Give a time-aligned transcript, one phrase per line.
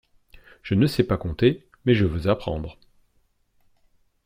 [0.63, 2.79] Je ne sais pas compter, mais je veux apprendre.